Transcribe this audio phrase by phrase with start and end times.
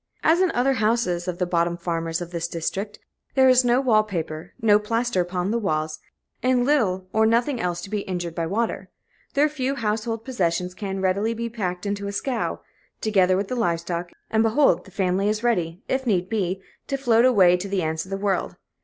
[0.23, 2.97] As in other houses of the bottom farmers of this district,
[3.35, 5.99] there is no wall paper, no plaster upon the walls,
[6.41, 8.89] and little or nothing else to be injured by water.
[9.35, 12.61] Their few household possessions can readily be packed into a scow,
[12.99, 16.97] together with the live stock, and behold the family is ready, if need be, to
[16.97, 18.55] float away to the ends of the world.